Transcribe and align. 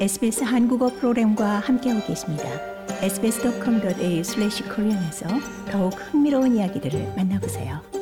SBS 0.00 0.44
한국어 0.44 0.88
프로그램과 0.88 1.58
함께하고 1.58 2.06
계십니다. 2.06 2.44
sbs.com.au/korean에서 3.02 5.26
더욱 5.72 5.94
흥미로운 5.94 6.54
이야기들을 6.54 7.14
만나보세요. 7.16 7.97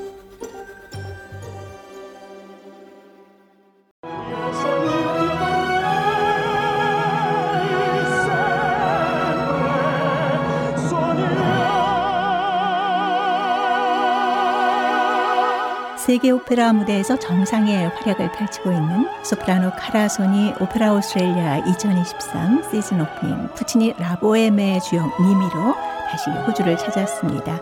세계 16.16 16.30
오페라 16.30 16.73
무대에서 16.73 17.19
정상의 17.19 17.88
활약을 17.88 18.33
펼치고 18.33 18.73
있는 18.73 19.06
소프라노 19.23 19.73
카라손이 19.77 20.55
오페라 20.62 20.95
오스트레일리아 20.95 21.59
2023 21.59 22.62
시즌 22.62 23.02
오프닝 23.02 23.48
푸치니 23.55 23.92
라보엠의 23.98 24.80
주역 24.80 25.11
미미로 25.20 25.75
다시 26.09 26.30
호주를 26.30 26.79
찾았습니다. 26.79 27.61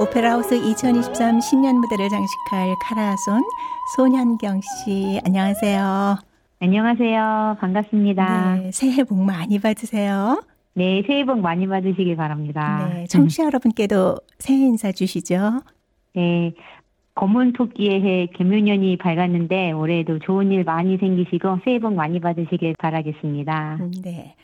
오페라하우스 0.00 0.54
2023 0.54 1.42
신년 1.42 1.76
무대를 1.76 2.08
장식할 2.08 2.74
카라손 2.84 3.42
손현경 3.96 4.62
씨 4.62 5.20
안녕하세요. 5.26 6.16
안녕하세요. 6.60 7.58
반갑습니다. 7.60 8.54
네, 8.62 8.70
새해 8.72 9.04
복 9.04 9.18
많이 9.18 9.58
받으세요. 9.58 10.42
네, 10.72 11.02
새해 11.06 11.26
복 11.26 11.38
많이 11.40 11.66
받으시길 11.66 12.16
바랍니다. 12.16 12.88
네, 12.94 13.04
청취자 13.08 13.44
여러분께도 13.44 14.16
새해 14.38 14.58
인사 14.60 14.90
주시죠. 14.90 15.60
네, 16.14 16.54
검은 17.14 17.52
토끼의 17.52 18.02
해 18.02 18.26
개묘년이 18.34 18.96
밝았는데 18.98 19.72
올해도 19.72 20.20
좋은 20.20 20.52
일 20.52 20.64
많이 20.64 20.96
생기시고 20.96 21.60
새해 21.64 21.78
복 21.78 21.94
많이 21.94 22.20
받으시길 22.20 22.74
바라겠습니다. 22.78 23.78
음, 23.80 23.90
네. 24.02 24.34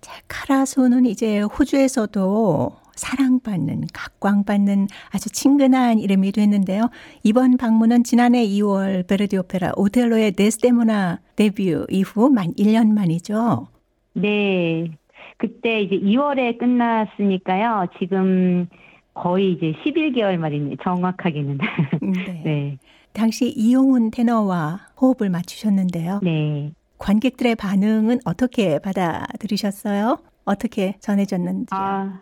자, 0.00 0.20
카라소는 0.28 1.06
이제 1.06 1.40
호주에서도 1.40 2.72
사랑받는, 2.94 3.84
각광받는 3.92 4.88
아주 5.12 5.30
친근한 5.30 5.98
이름이 5.98 6.32
됐는데요. 6.32 6.90
이번 7.22 7.56
방문은 7.56 8.04
지난해 8.04 8.44
2월 8.46 9.06
베르디 9.06 9.36
오페라 9.36 9.72
오텔로의 9.76 10.32
데스데모나 10.32 11.20
데뷔 11.36 11.74
이후 11.90 12.30
만 12.30 12.52
1년 12.54 12.92
만이죠. 12.92 13.68
네. 14.14 14.90
그때 15.38 15.82
이제 15.82 15.96
2월에 15.98 16.58
끝났으니까요. 16.58 17.88
지금 17.98 18.68
거의 19.16 19.52
이제 19.52 19.72
11개월 19.84 20.36
말이네. 20.36 20.76
정확하게는. 20.82 21.58
네. 22.02 22.42
네. 22.44 22.78
당시 23.12 23.48
이용훈 23.48 24.10
테너와 24.10 24.80
호흡을 25.00 25.30
맞추셨는데요. 25.30 26.20
네. 26.22 26.72
관객들의 26.98 27.54
반응은 27.56 28.20
어떻게 28.26 28.78
받아들이셨어요? 28.78 30.18
어떻게 30.44 30.96
전해졌는지? 31.00 31.68
아, 31.70 32.20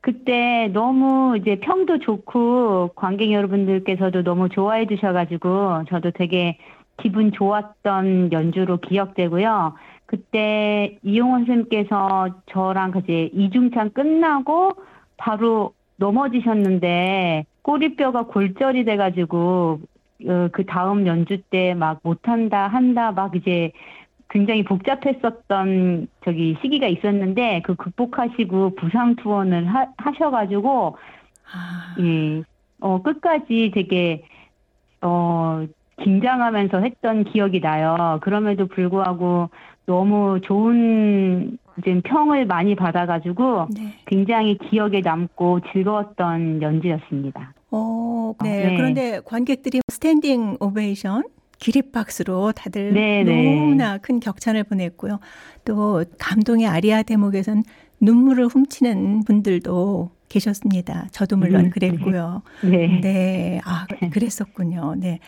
그때 0.00 0.70
너무 0.72 1.36
이제 1.36 1.58
평도 1.58 1.98
좋고 1.98 2.92
관객 2.94 3.32
여러분들께서도 3.32 4.22
너무 4.22 4.48
좋아해 4.48 4.86
주셔가지고 4.86 5.84
저도 5.88 6.12
되게 6.12 6.56
기분 7.00 7.32
좋았던 7.32 8.32
연주로 8.32 8.78
기억되고요. 8.78 9.74
그때 10.06 10.98
이용원 11.02 11.46
선생님께서 11.46 12.28
저랑 12.50 12.92
같이 12.92 13.30
이중창 13.34 13.90
끝나고 13.90 14.74
바로 15.16 15.72
넘어지셨는데 15.98 17.44
꼬리뼈가 17.62 18.24
골절이 18.26 18.84
돼가지고 18.84 19.80
어, 20.26 20.48
그 20.52 20.64
다음 20.66 21.06
연주 21.06 21.40
때 21.50 21.74
막 21.74 22.00
못한다 22.02 22.66
한다 22.66 23.12
막 23.12 23.36
이제 23.36 23.72
굉장히 24.30 24.62
복잡했었던 24.64 26.08
저기 26.24 26.56
시기가 26.60 26.86
있었는데 26.86 27.62
그 27.64 27.74
극복하시고 27.76 28.74
부상 28.76 29.16
투혼을 29.16 29.66
하, 29.66 29.86
하셔가지고 29.96 30.96
아, 31.52 31.96
예, 32.00 32.42
어 32.80 33.02
끝까지 33.02 33.70
되게 33.74 34.22
어 35.00 35.64
긴장하면서 36.02 36.80
했던 36.80 37.24
기억이 37.24 37.60
나요. 37.60 38.18
그럼에도 38.22 38.66
불구하고 38.66 39.50
너무 39.88 40.38
좋은 40.42 41.56
이제 41.78 41.98
평을 42.04 42.44
많이 42.44 42.74
받아가지고 42.74 43.68
네. 43.74 43.94
굉장히 44.04 44.58
기억에 44.58 45.00
남고 45.00 45.60
즐거웠던 45.72 46.60
연주였습니다. 46.60 47.54
어, 47.70 48.34
아, 48.38 48.44
네. 48.44 48.66
네. 48.66 48.76
그런데 48.76 49.20
관객들이 49.24 49.80
standing 49.90 50.58
ovation 50.60 51.24
기립박수로 51.58 52.52
다들 52.52 52.92
네, 52.92 53.24
네. 53.24 53.54
너무나 53.54 53.96
큰 53.96 54.20
격찬을 54.20 54.64
보냈고요. 54.64 55.20
또 55.64 56.04
감동의 56.18 56.66
아리아 56.66 57.02
대목에선 57.02 57.64
눈물을 57.98 58.46
훔치는 58.46 59.24
분들도 59.24 60.10
계셨습니다. 60.28 61.08
저도 61.12 61.38
물론 61.38 61.64
음, 61.64 61.70
그랬고요. 61.70 62.42
네. 62.62 63.00
네. 63.00 63.60
아, 63.64 63.86
그랬었군요. 64.12 64.96
네. 64.98 65.18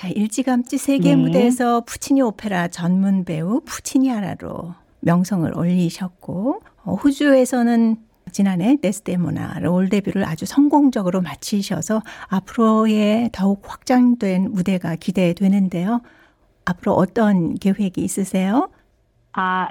자, 0.00 0.08
일찌감치 0.08 0.78
세계 0.78 1.14
네. 1.14 1.16
무대에서 1.16 1.82
푸치니 1.82 2.22
오페라 2.22 2.68
전문 2.68 3.26
배우 3.26 3.60
푸치니아라로 3.66 4.72
명성을 5.00 5.58
올리셨고, 5.58 6.62
어, 6.84 6.94
호주에서는 6.94 7.96
지난해 8.32 8.78
데스데모나 8.80 9.58
role 9.60 9.90
데뷔를 9.90 10.24
아주 10.24 10.46
성공적으로 10.46 11.20
마치셔서 11.20 12.00
앞으로의 12.28 13.28
더욱 13.34 13.62
확장된 13.70 14.52
무대가 14.52 14.96
기대되는데요. 14.96 16.00
앞으로 16.64 16.92
어떤 16.92 17.56
계획이 17.56 18.00
있으세요? 18.00 18.70
아, 19.34 19.68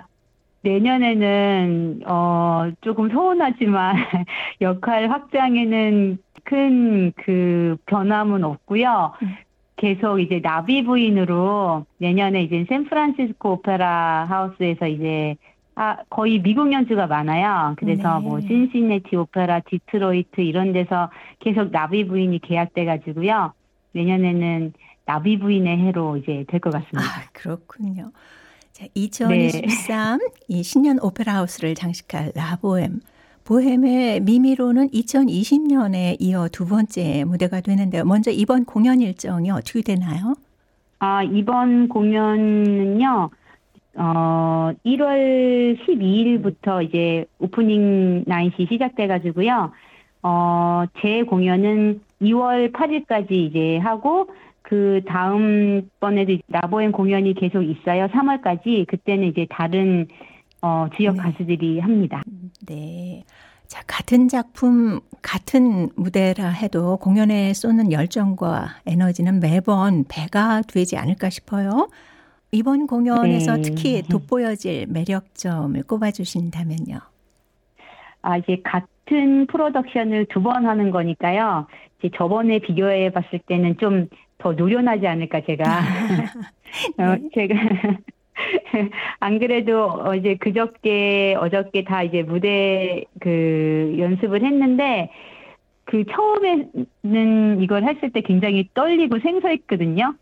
내년에는, 0.61 2.01
어, 2.05 2.69
조금 2.81 3.09
서운하지만 3.09 3.95
역할 4.61 5.09
확장에는 5.09 6.19
큰 6.43 7.13
그 7.23 7.77
변함은 7.85 8.43
없고요. 8.43 9.13
음. 9.23 9.35
계속 9.79 10.19
이제 10.19 10.41
나비 10.41 10.83
부인으로 10.83 11.85
내년에 11.99 12.43
이제 12.43 12.65
샌프란시스코 12.67 13.53
오페라 13.53 14.25
하우스에서 14.25 14.87
이제 14.87 15.37
아, 15.75 15.95
거의 16.09 16.41
미국 16.41 16.73
연주가 16.73 17.07
많아요. 17.07 17.73
그래서 17.77 18.19
네. 18.19 18.25
뭐 18.27 18.41
신시내티 18.41 19.15
오페라, 19.15 19.61
디트로이트 19.61 20.41
이런 20.41 20.73
데서 20.73 21.09
계속 21.39 21.71
나비 21.71 22.05
부인이 22.05 22.37
계약돼 22.39 22.83
가지고요. 22.83 23.53
내년에는 23.93 24.73
나비 25.05 25.39
부인의 25.39 25.77
해로 25.77 26.17
이제 26.17 26.43
될 26.49 26.59
것 26.59 26.71
같습니다. 26.73 26.99
아, 27.01 27.23
그렇군요. 27.31 28.11
자, 28.73 28.85
2023이 28.95 30.63
신년 30.63 30.99
오페라 31.01 31.35
하우스를 31.35 31.75
장식할 31.75 32.33
라보엠. 32.35 32.99
보헤의 33.49 34.19
미미로는 34.21 34.89
2020년에 34.89 36.17
이어 36.19 36.47
두 36.51 36.67
번째 36.67 37.23
무대가 37.25 37.61
되는데요. 37.61 38.05
먼저 38.05 38.29
이번 38.29 38.63
공연 38.63 39.01
일정이 39.01 39.49
어떻게 39.49 39.81
되나요? 39.81 40.35
아, 40.99 41.23
이번 41.23 41.89
공연은요, 41.89 43.29
어, 43.95 44.71
1월 44.85 45.79
12일부터 45.79 46.83
이제 46.83 47.25
오프닝 47.39 48.25
나잇이 48.27 48.67
시작돼 48.69 49.07
가지고요, 49.07 49.71
어, 50.21 50.83
제 51.01 51.23
공연은 51.23 52.01
2월 52.21 52.71
8일까지 52.71 53.31
이제 53.31 53.77
하고, 53.77 54.29
그 54.61 55.01
다음 55.07 55.89
번에도 55.99 56.37
라보엠 56.49 56.91
공연이 56.91 57.33
계속 57.33 57.63
있어요. 57.63 58.05
3월까지. 58.09 58.85
그때는 58.85 59.29
이제 59.29 59.47
다른, 59.49 60.07
어, 60.61 60.87
지역 60.95 61.15
네. 61.15 61.21
가수들이 61.23 61.79
합니다. 61.79 62.21
네. 62.65 63.23
자, 63.67 63.81
같은 63.85 64.27
작품, 64.27 64.99
같은 65.21 65.89
무대라 65.95 66.49
해도 66.49 66.97
공연에 66.97 67.53
쏟는 67.53 67.91
열정과 67.91 68.81
에너지는 68.87 69.39
매번 69.39 70.05
배가 70.07 70.61
되지 70.67 70.97
않을까 70.97 71.29
싶어요. 71.29 71.89
이번 72.51 72.87
공연에서 72.87 73.57
네. 73.57 73.61
특히 73.61 74.01
돋보여질 74.01 74.87
매력점을 74.89 75.81
꼽아주신다면요. 75.83 76.99
아, 78.21 78.37
이제 78.37 78.61
같은 78.63 79.45
프로덕션을 79.47 80.25
두 80.29 80.41
번 80.41 80.65
하는 80.65 80.89
거니까요. 80.89 81.67
이제 81.99 82.09
저번에 82.17 82.59
비교해 82.59 83.11
봤을 83.11 83.39
때는 83.47 83.77
좀 83.77 84.07
더 84.39 84.53
노련하지 84.53 85.05
않을까, 85.05 85.41
제가. 85.41 85.63
어, 86.97 87.15
네. 87.15 87.29
제가. 87.35 87.55
안 89.19 89.39
그래도 89.39 89.85
어제 89.85 90.35
그저께, 90.35 91.35
어저께 91.39 91.83
다 91.83 92.03
이제 92.03 92.23
무대 92.23 93.03
그 93.19 93.95
연습을 93.97 94.43
했는데, 94.43 95.09
그 95.85 96.03
처음에는 96.05 97.61
이걸 97.61 97.83
했을 97.83 98.11
때 98.11 98.21
굉장히 98.21 98.69
떨리고 98.73 99.19
생소했거든요. 99.19 100.15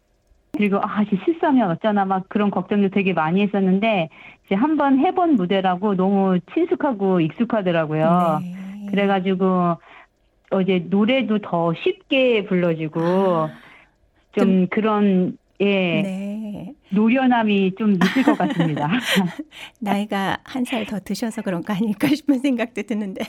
그리고 0.54 0.78
아, 0.78 1.04
이제 1.04 1.18
실수하면 1.25 1.69
어쩌나 1.72 2.06
막 2.06 2.28
그런 2.30 2.50
걱정도 2.50 2.90
되게 2.90 3.14
많이 3.14 3.42
했었는데, 3.42 4.10
이제 4.46 4.56
한번 4.56 5.00
해본 5.00 5.36
무대라고 5.36 5.96
너무 5.96 6.40
친숙하고 6.54 7.19
익숙하더라고요. 7.19 8.42
네. 8.42 8.86
그래가지고 8.90 9.78
어제 10.52 10.86
노래도 10.90 11.40
더 11.40 11.74
쉽게 11.74 12.46
불러지고 12.46 13.50
아, 13.52 13.60
좀 14.31 14.68
그런 14.68 15.38
예. 15.60 16.02
네. 16.02 16.37
노련함이 16.89 17.75
좀 17.77 17.94
있을 17.94 18.24
것 18.24 18.38
같습니다. 18.38 18.89
나이가 19.80 20.38
한 20.44 20.63
살 20.65 20.86
더 20.86 21.00
드셔서 21.00 21.42
그런 21.42 21.62
거 21.63 21.74
아닐까 21.74 22.07
싶은 22.07 22.39
생각도 22.39 22.81
드는데요. 22.83 23.27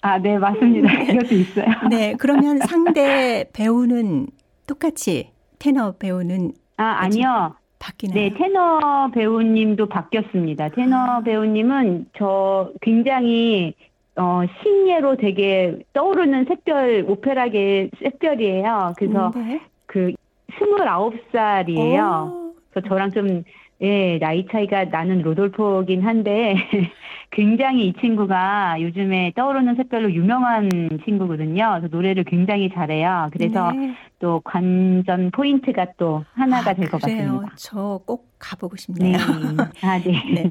아, 0.00 0.18
네, 0.18 0.38
맞습니다. 0.38 0.92
이것도 1.02 1.34
있어요. 1.34 1.66
네, 1.90 2.14
그러면 2.18 2.58
상대 2.58 3.44
배우는 3.52 4.26
똑같이 4.66 5.30
테너 5.58 5.92
배우는 5.92 6.52
아, 6.76 6.84
아니요. 7.00 7.54
바뀌나요? 7.78 8.14
네, 8.14 8.34
테너 8.36 9.10
배우님도 9.14 9.86
바뀌었습니다. 9.88 10.68
테너 10.70 11.20
배우님은 11.24 12.06
저 12.16 12.70
굉장히 12.80 13.74
어, 14.16 14.42
신예로 14.62 15.16
되게 15.16 15.78
떠오르는 15.94 16.44
샛별, 16.44 17.04
오페라계 17.08 17.90
샛별이에요. 17.98 18.92
그래서 18.96 19.30
네. 19.34 19.60
그 19.86 20.12
29살이에요. 20.58 22.30
오, 22.32 22.54
그래서 22.70 22.88
저랑 22.88 23.12
좀, 23.12 23.42
예, 23.80 24.18
나이 24.18 24.46
차이가 24.50 24.84
나는 24.84 25.22
로돌포긴 25.22 26.02
한데, 26.02 26.54
굉장히 27.30 27.88
이 27.88 27.92
친구가 27.94 28.76
요즘에 28.82 29.32
떠오르는 29.34 29.74
샛별로 29.76 30.12
유명한 30.12 30.68
친구거든요. 31.04 31.78
그래서 31.80 31.88
노래를 31.90 32.24
굉장히 32.24 32.68
잘해요. 32.72 33.30
그래서 33.32 33.72
네. 33.72 33.94
또 34.18 34.40
관전 34.44 35.30
포인트가 35.32 35.86
또 35.96 36.24
하나가 36.34 36.70
아, 36.70 36.74
될것 36.74 37.00
그래요. 37.00 37.40
같습니다. 37.40 37.54
저 37.56 38.02
꼭 38.06 38.28
가보고 38.38 38.76
네. 38.76 38.82
싶네요. 38.82 39.16
아, 39.82 39.98
네. 39.98 40.12
네. 40.30 40.50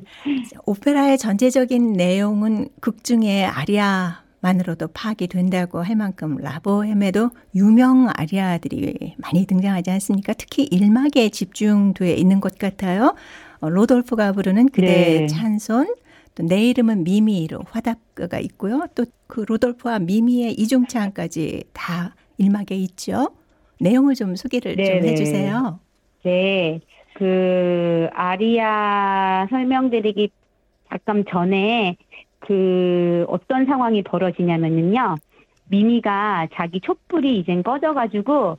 오페라의 0.65 1.17
전체적인 1.19 1.93
내용은 1.93 2.69
극 2.81 3.03
중에 3.03 3.45
아리아 3.45 4.20
만으로도 4.41 4.89
파악이 4.89 5.27
된다고 5.27 5.81
할 5.81 5.95
만큼 5.95 6.37
라보엠에도 6.37 7.29
유명 7.55 8.09
아리아들이 8.13 9.15
많이 9.17 9.45
등장하지 9.45 9.91
않습니까? 9.91 10.33
특히 10.33 10.63
일막에 10.63 11.29
집중돼 11.29 12.13
있는 12.15 12.39
것 12.41 12.57
같아요. 12.57 13.15
어, 13.59 13.69
로돌프가 13.69 14.31
부르는 14.33 14.69
그대의 14.69 15.21
네. 15.21 15.27
찬손, 15.27 15.95
또 16.35 16.43
내 16.43 16.63
이름은 16.69 17.03
미미로 17.03 17.59
화답가 17.69 18.39
있고요. 18.39 18.87
또 18.95 19.05
그 19.27 19.45
로돌프와 19.47 19.99
미미의 19.99 20.53
이중창까지 20.53 21.63
다 21.71 22.15
일막에 22.37 22.75
있죠. 22.75 23.29
내용을 23.79 24.15
좀 24.15 24.35
소개를 24.35 24.75
좀 24.75 24.83
네네. 24.83 25.07
해주세요. 25.09 25.79
네, 26.23 26.81
그 27.15 28.07
아리아 28.13 29.47
설명드리기 29.49 30.31
잠깐 30.89 31.23
전에 31.29 31.95
그 32.41 33.25
어떤 33.29 33.65
상황이 33.65 34.01
벌어지냐면은요. 34.01 35.15
미미가 35.69 36.47
자기 36.53 36.81
촛불이 36.81 37.39
이젠 37.39 37.63
꺼져가지고 37.63 38.57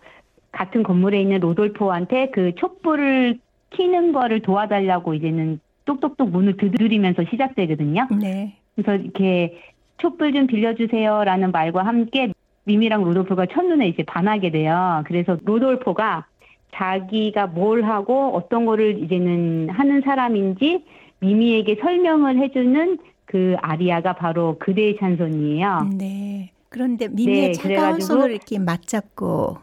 같은 0.51 0.83
건물에 0.83 1.21
있는 1.21 1.41
로돌포한테 1.41 2.31
그 2.31 2.55
촛불을 2.55 3.39
켜는 3.71 4.13
거를 4.13 4.41
도와달라고 4.41 5.15
이제는 5.15 5.61
똑똑똑 5.85 6.31
문을 6.31 6.57
두드리면서 6.57 7.25
시작되거든요. 7.31 8.09
네. 8.21 8.57
그래서 8.75 9.03
이렇게 9.03 9.59
촛불 9.99 10.33
좀 10.33 10.47
빌려주세요라는 10.47 11.53
말과 11.53 11.85
함께 11.85 12.33
미미랑 12.65 13.03
로돌포가 13.03 13.47
첫눈에 13.47 13.89
이제 13.89 14.03
반하게 14.05 14.51
돼요. 14.51 15.03
그래서 15.07 15.37
로돌포가 15.45 16.27
자기가 16.75 17.49
뭘 17.49 17.83
하고 17.83 18.35
어떤 18.35 18.65
거를 18.65 19.03
이제는 19.03 19.69
하는 19.71 20.01
사람인지 20.01 20.85
미미에게 21.21 21.77
설명을 21.81 22.39
해주는 22.39 22.99
그 23.25 23.57
아리아가 23.61 24.13
바로 24.15 24.57
그대의 24.59 24.97
찬손이에요. 24.99 25.91
네. 25.97 26.51
그런데 26.69 27.09
미미의 27.09 27.49
네, 27.49 27.53
차가운 27.53 27.99
그래가지고- 27.99 28.01
손을 28.03 28.31
이렇게 28.33 28.59
맞잡고 28.59 29.57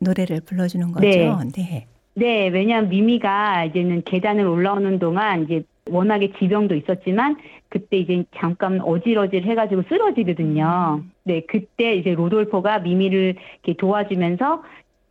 노래를 0.00 0.40
불러주는 0.40 0.92
거죠. 0.92 1.06
네. 1.06 1.30
네. 1.56 1.86
네, 2.16 2.48
왜냐하면 2.48 2.90
미미가 2.90 3.64
이제는 3.66 4.02
계단을 4.04 4.46
올라오는 4.46 4.98
동안 4.98 5.44
이제 5.44 5.62
워낙에 5.90 6.32
지병도 6.38 6.74
있었지만 6.76 7.36
그때 7.68 7.98
이제 7.98 8.24
잠깐 8.36 8.80
어질어질 8.80 9.42
해가지고 9.44 9.82
쓰러지거든요. 9.88 11.00
음. 11.02 11.10
네, 11.24 11.42
그때 11.46 11.94
이제 11.96 12.14
로돌포가 12.14 12.78
미미를 12.80 13.34
이렇게 13.64 13.76
도와주면서 13.78 14.62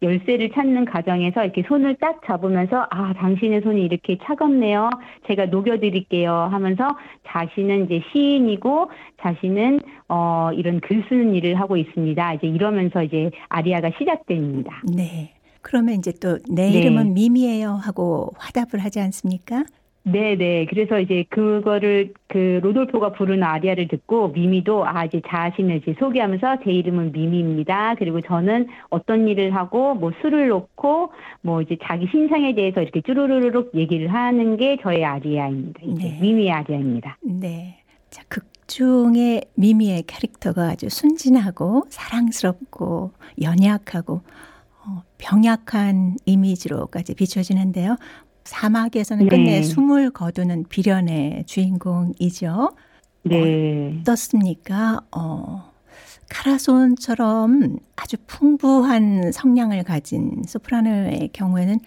열쇠를 0.04 0.52
찾는 0.52 0.86
과정에서 0.86 1.44
이렇게 1.44 1.64
손을 1.64 1.96
딱 1.96 2.22
잡으면서 2.26 2.86
아 2.92 3.14
당신의 3.14 3.62
손이 3.62 3.84
이렇게 3.84 4.18
차갑네요. 4.24 4.90
제가 5.28 5.48
녹여드릴게요 5.48 6.32
하면서 6.32 6.98
자신은 7.28 7.86
이제 7.86 8.02
시인이고 8.12 8.92
자신은 9.22 9.80
어 10.10 10.52
이런 10.54 10.80
글 10.82 11.04
쓰는 11.10 11.34
일을 11.34 11.60
하고 11.60 11.78
있습니다. 11.78 12.34
이제 12.34 12.48
이러면서 12.48 13.04
이제 13.04 13.32
아리아가 13.50 13.90
시작됩니다. 13.98 14.82
네. 14.96 15.34
그러면 15.62 15.96
이제 15.96 16.12
또내 16.12 16.70
네. 16.70 16.72
이름은 16.74 17.14
미미예요 17.14 17.72
하고 17.72 18.32
화답을 18.38 18.80
하지 18.80 19.00
않습니까? 19.00 19.64
네네. 20.04 20.66
그래서 20.66 21.00
이제 21.00 21.24
그거를 21.30 22.14
그 22.28 22.60
로돌포가 22.62 23.14
부르는 23.14 23.42
아리아를 23.44 23.88
듣고 23.88 24.30
미미도 24.30 24.86
아 24.86 25.06
이제 25.06 25.22
자신을 25.26 25.78
이제 25.78 25.96
소개하면서 25.98 26.58
제 26.64 26.72
이름은 26.72 27.14
미미입니다. 27.14 27.96
그리고 27.96 28.20
저는 28.22 28.68
어떤 28.90 29.28
일을 29.28 29.56
하고 29.56 29.96
뭐 29.96 30.12
술을 30.22 30.50
놓고 30.50 31.12
뭐 31.42 31.62
이제 31.62 31.78
자기 31.84 32.08
신상에 32.12 32.54
대해서 32.54 32.82
이렇게 32.82 33.02
쭈루루룩 33.02 33.72
얘기를 33.76 34.14
하는 34.14 34.58
게 34.58 34.78
저의 34.82 35.06
아리아입니다. 35.06 35.80
이제 35.84 36.04
네. 36.04 36.20
미미의 36.22 36.52
아리아입니다. 36.52 37.18
네. 37.22 37.80
자, 38.10 38.24
극 38.28 38.46
중에 38.68 39.42
미미의 39.56 40.04
캐릭터가 40.04 40.70
아주 40.70 40.90
순진하고 40.90 41.86
사랑스럽고 41.90 43.12
연약하고 43.42 44.22
어, 44.86 45.04
병약한 45.18 46.18
이미지로까지 46.26 47.16
비춰지는데요. 47.16 47.96
사막에서는 48.58 49.28
끝내 49.30 49.60
네. 49.60 49.64
숨을 49.64 50.12
거두는 50.12 50.66
비련의 50.70 51.44
주인공이죠. 51.48 52.72
네. 53.24 53.98
어떻습니까? 54.02 55.02
어, 55.12 55.72
카라손처럼 56.30 57.78
아주 57.96 58.18
풍부한 58.28 59.32
성량을 59.32 59.84
가진 59.84 60.44
소프라노의 60.48 61.30
경우에는 61.34 61.80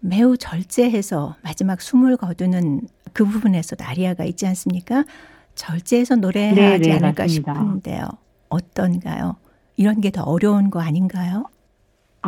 매우 0.00 0.36
절제해서 0.38 1.36
마지막 1.42 1.80
숨을 1.82 2.16
거두는 2.16 2.82
그 3.12 3.24
부분에서도 3.26 3.84
아리아가 3.84 4.24
있지 4.24 4.46
않습니까? 4.46 5.04
절제해서 5.56 6.16
노래하지 6.16 6.60
네, 6.60 6.78
네, 6.78 6.92
않을까 6.92 7.24
맞습니다. 7.24 7.54
싶은데요. 7.54 8.08
어떤가요? 8.48 9.36
이런 9.76 10.00
게 10.00 10.10
더 10.10 10.22
어려운 10.22 10.70
거 10.70 10.80
아닌가요? 10.80 11.44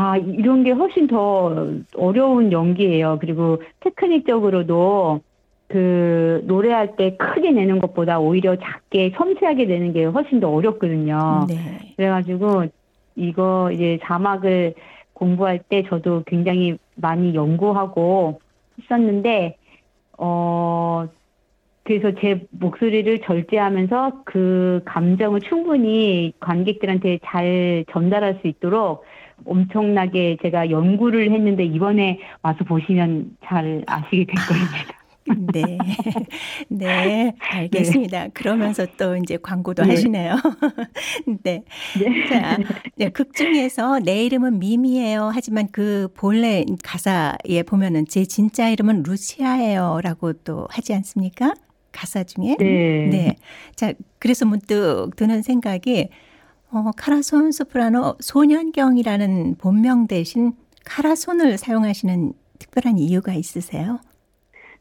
아, 0.01 0.17
이런 0.17 0.65
게 0.65 0.71
훨씬 0.71 1.07
더 1.07 1.69
어려운 1.95 2.53
연기예요. 2.53 3.19
그리고 3.21 3.63
테크닉적으로도 3.81 5.21
그 5.69 6.43
노래할 6.47 6.97
때 6.97 7.19
크게 7.19 7.51
내는 7.51 7.81
것보다 7.81 8.19
오히려 8.19 8.57
작게 8.57 9.13
섬세하게 9.15 9.67
내는 9.67 9.93
게 9.93 10.07
훨씬 10.07 10.41
더 10.41 10.49
어렵거든요. 10.49 11.45
네. 11.49 11.93
그래가지고 11.97 12.65
이거 13.15 13.71
이제 13.73 13.99
자막을 14.03 14.73
공부할 15.13 15.59
때 15.69 15.83
저도 15.87 16.23
굉장히 16.27 16.79
많이 16.95 17.35
연구하고 17.35 18.41
했었는데 18.81 19.59
어 20.17 21.07
그래서 21.85 22.13
제 22.21 22.47
목소리를 22.51 23.21
절제하면서 23.21 24.23
그 24.25 24.83
감정을 24.85 25.41
충분히 25.41 26.33
관객들한테 26.41 27.19
잘 27.25 27.85
전달할 27.91 28.39
수 28.41 28.49
있도록 28.49 29.05
엄청나게 29.45 30.37
제가 30.43 30.71
연구를 30.71 31.33
했는데 31.33 31.65
이번에 31.65 32.19
와서 32.43 32.65
보시면 32.65 33.37
잘 33.45 33.83
아시게 33.87 34.27
될 34.27 34.35
겁니다. 34.47 35.01
네. 35.53 35.79
네. 36.69 37.35
알겠습니다. 37.39 38.29
그러면서 38.35 38.87
또 38.97 39.17
이제 39.17 39.37
광고도 39.37 39.85
네. 39.85 39.91
하시네요. 39.91 40.37
네. 41.45 41.63
네. 41.99 42.27
자, 42.29 42.59
네, 42.97 43.11
극 43.11 43.35
중에서 43.35 44.01
내 44.01 44.25
이름은 44.25 44.59
미미예요. 44.59 45.31
하지만 45.33 45.69
그 45.71 46.09
본래 46.15 46.65
가사에 46.83 47.63
보면은 47.67 48.07
제 48.07 48.25
진짜 48.25 48.69
이름은 48.69 49.05
루치아예요 49.05 50.01
라고 50.03 50.33
또 50.33 50.67
하지 50.71 50.95
않습니까? 50.95 51.55
가사 51.93 52.25
중에. 52.25 52.57
네. 52.59 53.09
네. 53.11 53.37
자, 53.75 53.93
그래서 54.19 54.47
문득 54.47 55.11
드는 55.17 55.43
생각이 55.43 56.09
어, 56.73 56.91
카라손 56.97 57.53
소프라노 57.53 58.17
소년경이라는 58.21 59.57
본명 59.57 60.07
대신 60.07 60.53
카라손을 60.85 61.59
사용하시는 61.59 62.33
특별한 62.59 62.99
이유가 62.99 63.33
있으세요? 63.33 63.99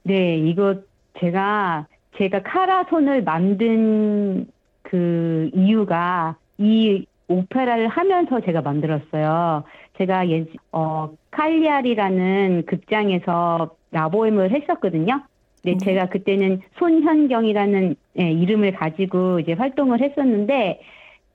네, 0.03 0.37
이거 0.37 0.75
제가 1.19 1.87
제가 2.17 2.43
카라손을 2.43 3.23
만든 3.23 4.47
그 4.83 5.49
이유가 5.53 6.35
이 6.57 7.05
오페라를 7.27 7.87
하면서 7.87 8.41
제가 8.41 8.61
만들었어요. 8.61 9.63
제가 9.97 10.29
예, 10.29 10.45
어, 10.71 11.11
칼리아리라는 11.31 12.65
극장에서 12.65 13.75
라보엠을 13.91 14.51
했었거든요. 14.51 15.21
네, 15.63 15.73
음. 15.73 15.77
제가 15.79 16.07
그때는 16.07 16.61
손현경이라는 16.77 17.95
예, 18.19 18.31
이름을 18.31 18.73
가지고 18.73 19.39
이제 19.39 19.53
활동을 19.53 20.01
했었는데 20.01 20.81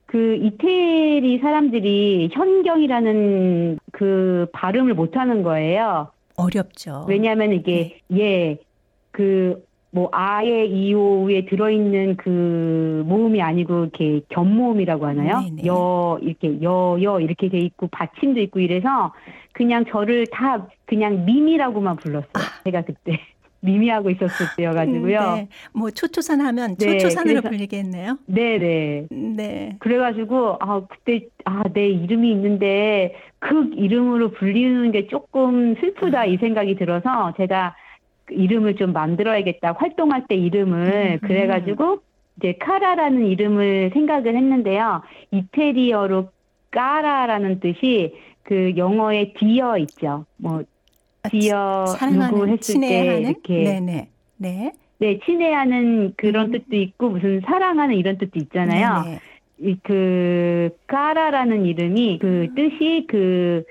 그그 0.05 0.35
이태리 0.35 1.39
사람들이 1.39 2.29
현경이라는 2.31 3.79
그 3.91 4.47
발음을 4.53 4.93
못 4.93 5.17
하는 5.17 5.43
거예요. 5.43 6.09
어렵죠. 6.37 7.05
왜냐하면 7.07 7.53
이게 7.53 7.99
예그 8.11 9.63
뭐 9.91 10.09
아의 10.11 10.69
이오에 10.69 11.45
들어있는 11.45 12.17
그 12.17 13.03
모음이 13.05 13.41
아니고 13.41 13.83
이렇게 13.83 14.21
견모음이라고 14.27 15.05
하나요? 15.05 15.39
네네. 15.39 15.65
여 15.67 16.19
이렇게 16.21 16.61
여여 16.61 17.21
이렇게 17.21 17.47
돼 17.47 17.59
있고 17.59 17.87
받침도 17.87 18.41
있고 18.41 18.59
이래서 18.59 19.13
그냥 19.53 19.85
저를 19.89 20.27
다 20.27 20.67
그냥 20.85 21.23
미미라고만 21.23 21.95
불렀어요. 21.95 22.43
제가 22.65 22.81
그때 22.81 23.19
미미하고 23.65 24.09
있었을 24.11 24.45
때여가지고요. 24.57 25.19
아. 25.19 25.35
네. 25.35 25.47
뭐 25.73 25.89
초초산 25.91 26.39
하면 26.41 26.75
네, 26.77 26.97
초초산으로 26.97 27.41
그래서- 27.41 27.49
불리겠네요. 27.49 28.17
네네. 28.27 29.07
네. 29.11 29.75
그래가지고 29.79 30.57
아 30.61 30.81
그때 30.87 31.25
아 31.43 31.63
내 31.73 31.87
이름이 31.89 32.31
있는데 32.31 33.15
그 33.39 33.69
이름으로 33.75 34.31
불리는 34.31 34.91
게 34.91 35.07
조금 35.07 35.75
슬프다 35.75 36.25
이 36.25 36.37
생각이 36.37 36.75
들어서 36.75 37.33
제가 37.37 37.75
그 38.25 38.33
이름을 38.33 38.75
좀 38.77 38.93
만들어야겠다 38.93 39.73
활동할 39.73 40.25
때 40.27 40.35
이름을 40.35 41.19
음. 41.21 41.27
그래가지고 41.27 41.99
이제 42.37 42.53
카라라는 42.59 43.25
이름을 43.27 43.91
생각을 43.93 44.35
했는데요 44.35 45.01
이태리어로 45.31 46.29
cara라는 46.71 47.59
뜻이 47.59 48.13
그 48.43 48.73
영어의 48.77 49.33
dear 49.33 49.77
있죠 49.79 50.25
뭐 50.37 50.63
dear 51.29 51.85
누구 51.85 51.97
사랑하는 51.97 52.49
했을 52.49 52.81
때 52.81 53.17
이렇게 53.21 53.63
네네 53.63 54.09
네. 54.37 54.71
네 54.99 55.19
친애하는 55.25 56.13
그런 56.17 56.47
음. 56.47 56.51
뜻도 56.51 56.75
있고 56.75 57.09
무슨 57.09 57.41
사랑하는 57.45 57.95
이런 57.95 58.17
뜻도 58.17 58.39
있잖아요. 58.39 59.03
네네. 59.03 59.19
이그 59.57 60.69
cara라는 60.87 61.65
이름이 61.65 62.19
그 62.21 62.47
뜻이 62.55 63.05
그 63.07 63.63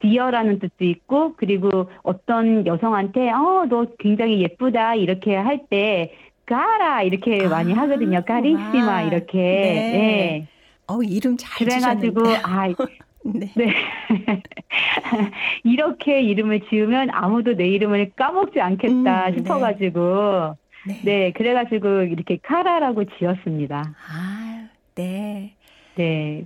디어라는 0.00 0.58
뜻도 0.58 0.84
있고 0.84 1.34
그리고 1.36 1.88
어떤 2.02 2.66
여성한테 2.66 3.30
어 3.30 3.66
너 3.68 3.86
굉장히 3.98 4.42
예쁘다 4.42 4.94
이렇게 4.94 5.34
할 5.36 5.60
때 5.68 6.12
까라 6.46 7.02
이렇게 7.02 7.44
아, 7.44 7.48
많이 7.48 7.72
하거든요. 7.72 8.22
까리시마 8.24 8.86
와. 8.86 9.02
이렇게. 9.02 9.36
네. 9.36 9.90
네. 9.92 10.46
어 10.88 11.02
이름 11.02 11.36
잘 11.36 11.66
그래가지고 11.66 12.22
지셨는데. 12.24 12.42
아 12.44 12.68
네. 13.34 13.50
네. 13.56 13.72
이렇게 15.64 16.20
이름을 16.22 16.60
지으면 16.68 17.08
아무도 17.10 17.54
내 17.54 17.66
이름을 17.68 18.12
까먹지 18.16 18.60
않겠다 18.60 19.28
음, 19.28 19.30
네. 19.30 19.36
싶어가지고 19.36 20.56
네. 20.86 21.00
네 21.04 21.32
그래가지고 21.32 22.02
이렇게 22.02 22.38
카라라고 22.42 23.04
지었습니다. 23.18 23.94
아, 24.08 24.68
네. 24.94 25.54
네. 25.96 26.44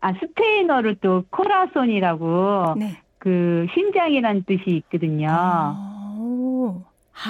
아, 0.00 0.12
스페인어로 0.14 0.94
또 1.00 1.24
코라손이라고 1.30 2.74
네. 2.78 2.96
그 3.18 3.66
심장이란 3.74 4.44
뜻이 4.44 4.64
있거든요. 4.66 5.28
오, 5.28 5.91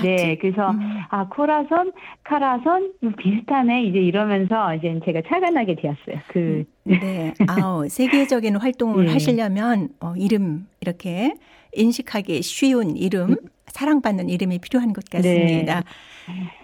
네. 0.00 0.36
그래서 0.40 0.70
음. 0.70 0.80
아, 1.10 1.28
코라손, 1.28 1.92
카라손 2.24 2.92
뭐 3.00 3.12
비슷하네. 3.18 3.84
이제 3.84 3.98
이러면서 3.98 4.74
이제 4.74 4.98
제가 5.04 5.22
착안하게 5.28 5.76
되었어요. 5.76 6.16
그 6.28 6.64
네. 6.84 7.34
아우, 7.48 7.88
세계적인 7.88 8.56
활동을 8.56 9.06
네. 9.06 9.12
하시려면 9.12 9.90
어, 10.00 10.14
이름 10.16 10.66
이렇게 10.80 11.34
인식하기 11.74 12.42
쉬운 12.42 12.96
이름, 12.96 13.36
사랑받는 13.66 14.28
이름이 14.28 14.58
필요한 14.58 14.92
것 14.92 15.04
같습니다. 15.06 15.82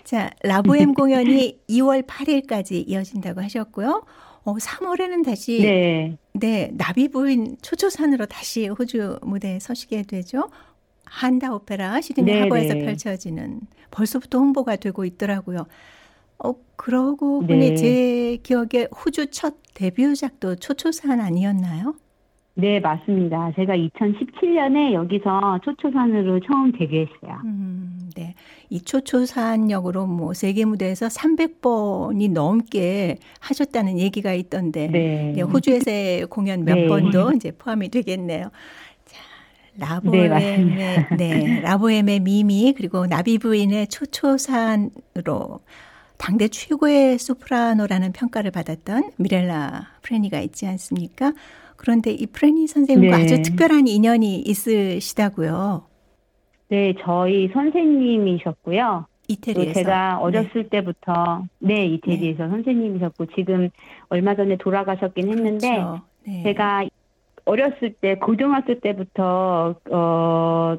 자, 0.05 0.31
라보엠 0.45 0.95
공연이 0.95 1.59
2월 1.69 2.07
8일까지 2.07 2.85
이어진다고 2.87 3.41
하셨고요. 3.43 4.05
어, 4.45 4.55
3월에는 4.55 5.25
다시 5.25 5.61
네. 5.61 6.17
네. 6.33 6.71
나비 6.73 7.09
부인 7.09 7.57
초초산으로 7.61 8.27
다시 8.27 8.67
호주 8.69 9.19
무대에 9.23 9.59
서시게 9.59 10.05
되죠. 10.05 10.49
한다 11.11 11.55
오페라 11.55 12.01
시드니 12.01 12.33
네, 12.33 12.41
하버에서 12.43 12.75
네. 12.75 12.85
펼쳐지는 12.85 13.61
벌써부터 13.91 14.39
홍보가 14.39 14.77
되고 14.77 15.05
있더라고요. 15.05 15.67
어 16.45 16.55
그러고 16.77 17.41
보니 17.41 17.71
네. 17.71 17.75
제 17.75 18.37
기억에 18.43 18.87
호주 19.05 19.31
첫 19.31 19.55
데뷔작도 19.75 20.57
초초산 20.57 21.21
아니었나요? 21.21 21.95
네, 22.55 22.81
맞습니다. 22.81 23.53
제가 23.55 23.77
2017년에 23.77 24.93
여기서 24.93 25.61
초초산으로 25.65 26.41
처음 26.41 26.73
데뷔했어요. 26.73 27.41
음, 27.45 28.11
네. 28.17 28.35
이 28.69 28.81
초초산 28.81 29.71
역으로 29.71 30.09
뭐 30.09 30.35
세계 30.35 30.65
무대에서 30.65 31.07
300번이 31.07 32.33
넘게 32.33 33.19
하셨다는 33.39 34.01
얘기가 34.01 34.33
있던데 34.33 34.89
네. 34.89 35.33
네, 35.37 35.43
호주에서의 35.43 36.27
공연 36.27 36.65
몇 36.65 36.75
네. 36.75 36.89
번도 36.89 37.31
이제 37.37 37.53
포함이 37.53 37.91
되겠네요. 37.91 38.51
자, 39.79 40.01
네, 40.03 40.29
라보엠의 40.29 40.29
맞습니다. 40.29 41.17
네, 41.17 41.61
라보엠의 41.61 42.21
미미 42.21 42.75
그리고 42.77 43.07
나비 43.07 43.39
부인의 43.39 43.89
초초산으로 43.89 45.61
당대 46.17 46.49
최고의 46.49 47.19
소프라노라는 47.19 48.13
평가를 48.13 48.51
받았던 48.51 49.13
미렐라 49.19 49.87
프레니가 50.03 50.41
있지 50.41 50.67
않습니까? 50.67 51.33
그런데 51.77 52.11
이 52.11 52.27
프레니 52.27 52.67
선생님과 52.67 53.17
네. 53.19 53.23
아주 53.23 53.43
특별한 53.43 53.87
인연이 53.87 54.41
있으시다고요. 54.41 55.85
네, 56.71 56.95
저희 57.05 57.49
선생님이셨고요. 57.53 59.07
또 59.07 59.33
이태리에서. 59.33 59.73
제가 59.75 60.19
어렸을 60.19 60.69
때부터 60.71 61.45
네 61.61 61.87
이태리에서 61.87 62.49
선생님이셨고 62.49 63.27
지금 63.37 63.69
얼마 64.09 64.35
전에 64.35 64.57
돌아가셨긴 64.57 65.29
했는데 65.31 65.71
그렇죠. 65.71 66.01
네. 66.27 66.43
제가 66.43 66.85
어렸을 67.49 67.95
때 68.01 68.17
고등학교 68.17 68.79
때부터 68.79 69.75
어 69.91 70.77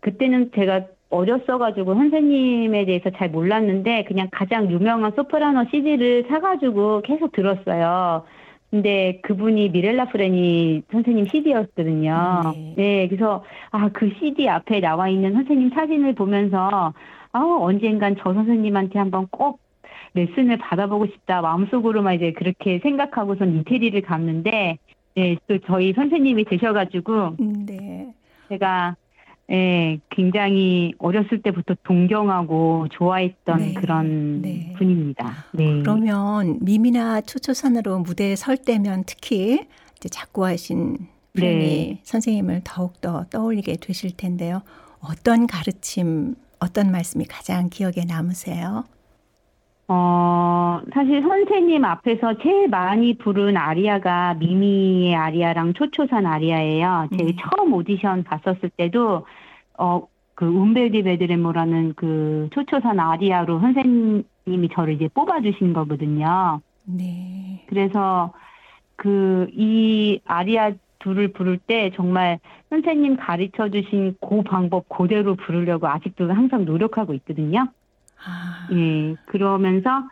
그때는 0.00 0.50
제가 0.54 0.82
어렸어가지고 1.10 1.94
선생님에 1.94 2.84
대해서 2.84 3.10
잘 3.10 3.30
몰랐는데 3.30 4.04
그냥 4.04 4.28
가장 4.30 4.70
유명한 4.70 5.12
소프라노 5.16 5.66
CD를 5.70 6.26
사가지고 6.28 7.02
계속 7.02 7.32
들었어요. 7.32 8.24
근데 8.70 9.20
그분이 9.22 9.68
미렐라 9.70 10.06
프레니 10.06 10.82
선생님 10.90 11.26
CD였거든요. 11.26 12.42
네. 12.54 12.74
네, 12.76 13.08
그래서 13.08 13.44
아 13.70 13.88
그 13.92 14.10
CD 14.18 14.48
앞에 14.48 14.80
나와 14.80 15.08
있는 15.08 15.34
선생님 15.34 15.70
사진을 15.70 16.14
보면서 16.14 16.92
아 17.32 17.38
언젠간 17.38 18.16
저 18.22 18.32
선생님한테 18.32 18.98
한번 18.98 19.26
꼭 19.30 19.60
레슨을 20.14 20.58
받아보고 20.58 21.06
싶다 21.06 21.40
마음속으로만 21.42 22.14
이제 22.14 22.32
그렇게 22.32 22.78
생각하고선 22.82 23.60
이태리를 23.60 24.00
갔는데 24.02 24.78
네, 25.14 25.36
또 25.46 25.58
저희 25.66 25.92
선생님이 25.92 26.44
되셔가지고 26.44 27.36
음, 27.40 27.66
네. 27.66 28.14
제가 28.48 28.96
예, 29.50 29.98
굉장히 30.08 30.94
어렸을 30.98 31.42
때부터 31.42 31.74
동경하고 31.82 32.88
좋아했던 32.90 33.58
네, 33.58 33.74
그런 33.74 34.40
네. 34.40 34.72
분입니다. 34.78 35.44
네. 35.52 35.80
그러면 35.82 36.58
미미나 36.62 37.20
초초산으로 37.20 37.98
무대에 37.98 38.34
설 38.36 38.56
때면 38.56 39.04
특히 39.06 39.66
이제 39.96 40.08
작고하신 40.08 40.96
프레니 41.34 41.58
네. 41.58 42.00
선생님을 42.02 42.62
더욱더 42.64 43.24
떠올리게 43.30 43.76
되실 43.76 44.16
텐데요. 44.16 44.62
어떤 45.00 45.46
가르침, 45.46 46.34
어떤 46.58 46.90
말씀이 46.90 47.24
가장 47.24 47.68
기억에 47.68 48.04
남으세요? 48.06 48.84
어, 49.88 50.80
사실 50.94 51.22
선생님 51.22 51.84
앞에서 51.84 52.38
제일 52.38 52.68
많이 52.68 53.14
부른 53.18 53.56
아리아가 53.56 54.34
미미의 54.34 55.14
아리아랑 55.14 55.74
초초산 55.74 56.24
아리아예요. 56.26 57.08
제일 57.16 57.30
음. 57.30 57.36
처음 57.40 57.72
오디션 57.74 58.24
봤었을 58.24 58.70
때도, 58.76 59.26
어, 59.78 60.06
그 60.34 60.46
움벨디 60.46 61.02
베드레모라는 61.02 61.94
그 61.94 62.48
초초산 62.52 62.98
아리아로 63.00 63.60
선생님이 63.60 64.68
저를 64.72 64.94
이제 64.94 65.08
뽑아주신 65.12 65.72
거거든요. 65.74 66.60
네. 66.86 67.64
그래서 67.68 68.32
그 68.96 69.48
이 69.54 70.20
아리아 70.24 70.72
둘을 71.00 71.32
부를 71.32 71.58
때 71.58 71.90
정말 71.94 72.38
선생님 72.70 73.16
가르쳐 73.16 73.68
주신 73.68 74.16
그 74.20 74.42
방법 74.42 74.88
그대로 74.88 75.34
부르려고 75.34 75.88
아직도 75.88 76.32
항상 76.32 76.64
노력하고 76.64 77.12
있거든요. 77.14 77.66
아, 78.24 78.68
예, 78.72 79.16
그러면서, 79.26 80.04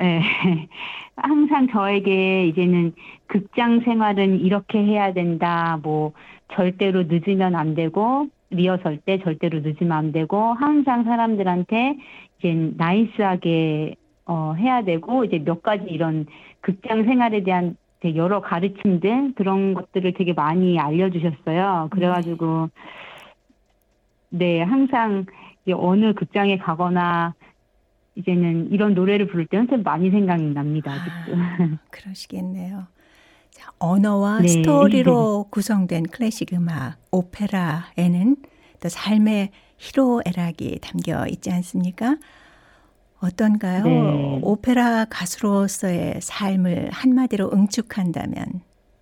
예, 0.00 0.20
항상 1.16 1.68
저에게 1.68 2.46
이제는 2.48 2.92
극장 3.26 3.80
생활은 3.80 4.40
이렇게 4.40 4.78
해야 4.78 5.12
된다, 5.12 5.78
뭐, 5.82 6.12
절대로 6.52 7.04
늦으면 7.04 7.54
안 7.54 7.74
되고, 7.74 8.28
리허설 8.50 8.98
때 8.98 9.18
절대로 9.18 9.60
늦으면 9.60 9.92
안 9.92 10.12
되고, 10.12 10.52
항상 10.54 11.04
사람들한테 11.04 11.96
이제 12.38 12.72
나이스하게, 12.76 13.94
어, 14.26 14.54
해야 14.56 14.82
되고, 14.82 15.24
이제 15.24 15.38
몇 15.38 15.62
가지 15.62 15.84
이런 15.88 16.26
극장 16.60 17.04
생활에 17.04 17.42
대한 17.44 17.76
여러 18.16 18.40
가르침들, 18.40 19.32
그런 19.34 19.72
것들을 19.72 20.12
되게 20.12 20.34
많이 20.34 20.78
알려주셨어요. 20.78 21.88
그래가지고, 21.90 22.68
네, 24.28 24.60
항상 24.60 25.24
어느 25.72 26.12
극장에 26.12 26.58
가거나 26.58 27.34
이제는 28.16 28.70
이런 28.70 28.94
노래를 28.94 29.26
부를 29.26 29.46
때는 29.46 29.68
참 29.68 29.82
많이 29.82 30.10
생각이 30.10 30.42
납니다. 30.42 30.92
아직도. 30.92 31.36
아, 31.36 31.78
그러시겠네요. 31.90 32.86
자, 33.50 33.70
언어와 33.78 34.40
네. 34.40 34.48
스토리로 34.48 35.48
구성된 35.50 36.04
클래식 36.04 36.52
음악 36.52 36.96
오페라에는 37.10 38.36
또 38.80 38.88
삶의 38.88 39.50
희로애락이 39.78 40.80
담겨 40.80 41.26
있지 41.28 41.50
않습니까? 41.50 42.16
어떤가요? 43.20 43.84
네. 43.84 44.40
오페라 44.42 45.06
가수로서의 45.06 46.20
삶을 46.20 46.90
한마디로 46.90 47.50
응축한다면 47.52 48.46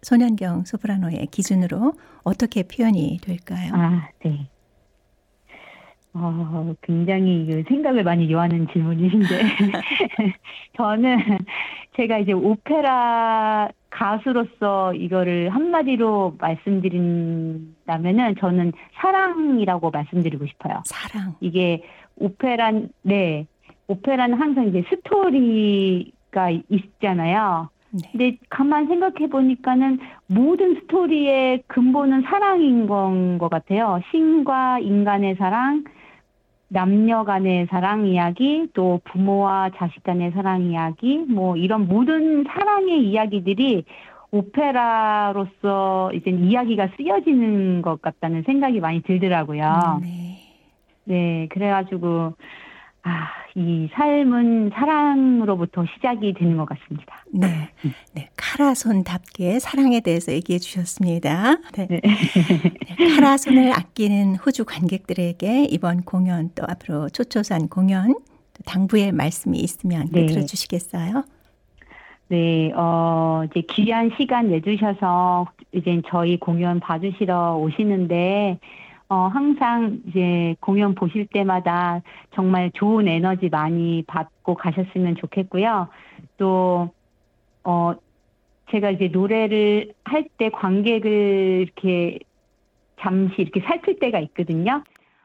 소년경 0.03 0.65
소프라노의 0.65 1.29
기준으로 1.31 1.95
어떻게 2.23 2.63
표현이 2.63 3.19
될까요? 3.23 3.73
아, 3.75 4.09
네. 4.25 4.49
어, 6.15 6.75
굉장히 6.83 7.47
그 7.47 7.63
생각을 7.69 8.05
많이 8.05 8.31
요하는 8.31 8.67
질문이신데, 8.69 9.27
저는 10.77 11.19
제가 11.97 12.19
이제 12.19 12.33
오페라 12.33 13.71
가수로서 13.91 14.95
이거를 14.95 15.51
한마디로 15.51 16.37
말씀드린다면은 16.39 18.37
저는 18.41 18.73
사랑이라고 18.95 19.91
말씀드리고 19.91 20.47
싶어요. 20.47 20.83
사랑. 20.85 21.35
이게 21.41 21.83
오페란, 22.17 22.91
네. 23.03 23.47
오페라는 23.89 24.39
항상 24.39 24.69
이제 24.69 24.85
스토리가 24.91 26.51
있잖아요. 26.69 27.69
네. 27.91 28.09
근데 28.11 28.37
가만 28.49 28.87
생각해 28.87 29.29
보니까는 29.29 29.99
모든 30.29 30.75
스토리의 30.81 31.65
근본은 31.67 32.23
사랑인 32.23 32.87
건 32.87 33.37
것 33.39 33.51
같아요. 33.51 34.01
신과 34.11 34.79
인간의 34.79 35.35
사랑, 35.37 35.85
남녀 36.73 37.25
간의 37.25 37.67
사랑 37.67 38.07
이야기, 38.07 38.67
또 38.73 39.01
부모와 39.05 39.71
자식 39.77 40.03
간의 40.03 40.31
사랑 40.33 40.63
이야기, 40.63 41.19
뭐 41.19 41.57
이런 41.57 41.87
모든 41.87 42.45
사랑의 42.45 43.05
이야기들이 43.05 43.85
오페라로서 44.31 46.13
이제 46.15 46.31
이야기가 46.31 46.89
쓰여지는 46.97 47.83
것 47.83 48.01
같다는 48.01 48.43
생각이 48.45 48.81
많이 48.81 49.03
들더라고요. 49.03 50.01
네. 50.01 50.39
네, 51.05 51.49
그래가지고, 51.51 52.33
아, 53.05 53.29
이 53.57 53.89
삶은 53.95 54.71
사랑으로부터 54.73 55.85
시작이 55.95 56.35
되는 56.35 56.57
것 56.57 56.67
같습니다. 56.67 57.25
네. 57.33 57.69
네. 58.15 58.29
카라손답게 58.37 59.59
사랑에 59.59 60.01
대해서 60.01 60.33
얘기해 60.33 60.61
주셨습니다. 60.61 61.57
네. 61.75 61.87
네. 61.89 62.01
네, 62.01 63.15
카라손을 63.17 63.73
아끼는 63.73 64.37
호주 64.37 64.65
관객들에게 64.65 65.65
이번 65.65 66.03
공연 66.03 66.51
또 66.55 66.65
앞으로 66.69 67.09
초초산 67.09 67.69
공연 67.69 68.15
또 68.55 68.63
당부의 68.67 69.13
말씀이 69.13 69.59
있으면 69.59 70.09
네. 70.13 70.27
들어주시겠어요? 70.27 71.25
네, 72.29 72.73
어, 72.75 73.43
이제 73.51 73.61
귀한 73.69 74.11
시간 74.17 74.49
내주셔서 74.49 75.49
이제 75.73 76.01
저희 76.09 76.39
공연 76.39 76.81
봐주시러 76.81 77.57
오시는데, 77.57 78.59
어, 79.13 79.29
항상 79.29 80.01
이제 80.07 80.57
공연 80.59 80.95
보실 80.95 81.27
때마다 81.27 82.01
정말 82.35 82.71
좋은 82.73 83.09
에너지 83.09 83.51
많이 83.51 84.03
받고 84.07 84.55
가셨으면 84.55 85.17
좋겠고요. 85.17 85.89
또, 86.39 86.89
어, 87.63 87.93
제가 88.71 88.91
이제 88.91 89.09
노래를 89.09 89.93
할 90.05 90.25
때 90.39 90.49
관객을 90.49 91.61
이렇게 91.61 92.21
잠시 93.03 93.35
이렇게 93.43 93.61
살필 93.61 93.99
때가 93.99 94.19
있거든요. 94.21 94.83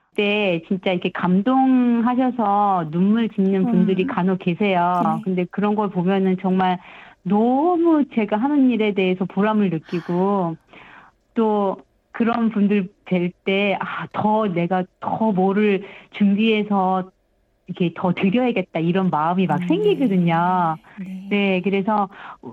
그때 0.10 0.62
진짜 0.68 0.92
이렇게 0.92 1.10
감동하셔서 1.12 2.90
눈물 2.92 3.30
짓는 3.30 3.68
분들이 3.68 4.04
음. 4.04 4.08
간혹 4.08 4.40
계세요. 4.40 5.02
네. 5.06 5.22
근데 5.24 5.46
그런 5.50 5.76
걸 5.76 5.90
보면은 5.92 6.36
정말 6.42 6.78
너무 7.24 8.04
제가 8.14 8.36
하는 8.36 8.70
일에 8.70 8.94
대해서 8.94 9.24
보람을 9.24 9.70
느끼고 9.70 10.58
또 11.36 11.87
그런 12.18 12.50
분들 12.50 12.90
뵐 13.06 13.32
때, 13.46 13.78
아, 13.80 14.08
더 14.12 14.48
내가 14.48 14.84
더 15.00 15.32
뭐를 15.32 15.84
준비해서 16.18 17.12
이렇게 17.68 17.94
더 17.96 18.12
드려야겠다 18.12 18.80
이런 18.80 19.12
마음이 19.12 19.46
막 19.46 19.62
음. 19.62 19.68
생기거든요. 19.68 20.78
네. 21.00 21.28
네, 21.30 21.62
그래서 21.64 22.10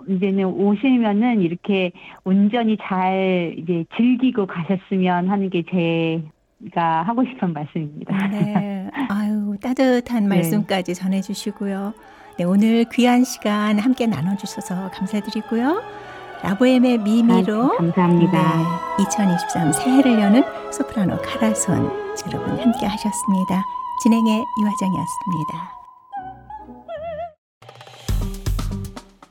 이제는 0.06 0.44
오시면은 0.44 1.40
이렇게 1.40 1.92
온전히 2.24 2.76
잘 2.82 3.54
이제 3.56 3.86
즐기고 3.96 4.46
가셨으면 4.46 5.30
하는 5.30 5.48
게 5.48 5.62
제가 5.62 7.02
하고 7.02 7.24
싶은 7.24 7.54
말씀입니다. 7.54 8.28
네. 8.28 8.90
아유, 9.08 9.56
따뜻한 9.62 10.24
네. 10.24 10.36
말씀까지 10.36 10.92
전해주시고요. 10.94 11.94
네, 12.36 12.44
오늘 12.44 12.84
귀한 12.92 13.24
시간 13.24 13.78
함께 13.78 14.06
나눠주셔서 14.06 14.90
감사드리고요. 14.90 16.03
라보엠의 16.44 16.98
미미로 16.98 17.72
아, 17.72 17.76
감사합니다. 17.78 18.58
네, 18.98 19.02
2023 19.02 19.72
새해를 19.72 20.20
여는 20.20 20.44
소프라노 20.70 21.16
카라손 21.22 21.90
여러분 22.26 22.60
함께 22.60 22.84
하셨습니다. 22.84 23.64
진행의 24.02 24.44
이화정이었습니다. 24.60 25.74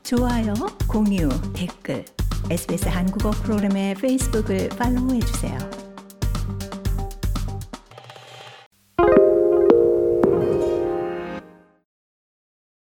좋아요, 0.02 0.54
공유, 0.88 1.28
댓글, 1.52 2.04
SBS 2.50 2.88
한국어 2.88 3.30
프로그램의 3.30 3.94
페이스북을 3.94 4.70
팔로우해 4.70 5.20
주세요. 5.20 5.83